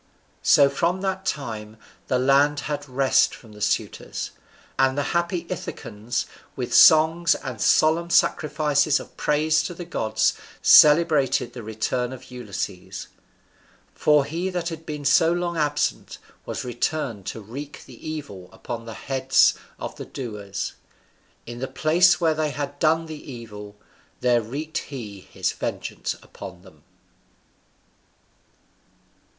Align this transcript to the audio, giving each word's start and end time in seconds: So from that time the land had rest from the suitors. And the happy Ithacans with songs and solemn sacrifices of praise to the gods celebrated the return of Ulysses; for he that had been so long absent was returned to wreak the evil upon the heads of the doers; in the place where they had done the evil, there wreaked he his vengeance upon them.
So 0.41 0.67
from 0.67 1.01
that 1.01 1.27
time 1.27 1.77
the 2.07 2.17
land 2.17 2.61
had 2.61 2.89
rest 2.89 3.35
from 3.35 3.51
the 3.51 3.61
suitors. 3.61 4.31
And 4.79 4.97
the 4.97 5.03
happy 5.13 5.45
Ithacans 5.47 6.25
with 6.55 6.73
songs 6.73 7.35
and 7.35 7.61
solemn 7.61 8.09
sacrifices 8.09 8.99
of 8.99 9.15
praise 9.15 9.61
to 9.61 9.75
the 9.75 9.85
gods 9.85 10.33
celebrated 10.59 11.53
the 11.53 11.61
return 11.61 12.11
of 12.13 12.31
Ulysses; 12.31 13.09
for 13.93 14.25
he 14.25 14.49
that 14.49 14.69
had 14.69 14.87
been 14.87 15.05
so 15.05 15.31
long 15.31 15.55
absent 15.55 16.17
was 16.47 16.65
returned 16.65 17.27
to 17.27 17.39
wreak 17.39 17.83
the 17.85 18.09
evil 18.09 18.49
upon 18.51 18.85
the 18.85 18.95
heads 18.95 19.53
of 19.77 19.97
the 19.97 20.05
doers; 20.05 20.73
in 21.45 21.59
the 21.59 21.67
place 21.67 22.19
where 22.19 22.33
they 22.33 22.49
had 22.49 22.79
done 22.79 23.05
the 23.05 23.31
evil, 23.31 23.75
there 24.21 24.41
wreaked 24.41 24.79
he 24.79 25.19
his 25.19 25.51
vengeance 25.51 26.15
upon 26.23 26.63
them. 26.63 26.81